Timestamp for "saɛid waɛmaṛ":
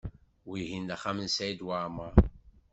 1.35-2.13